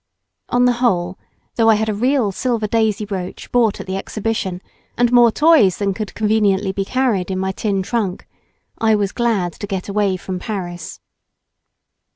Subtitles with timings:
[0.49, 1.19] On the whole,
[1.57, 4.59] though I had a real silver daisy brooch bought at the Exhibition,
[4.97, 8.27] and more toys than could conveniently be carried in my tin trunk,
[8.79, 10.99] I was glad to get away from Paris.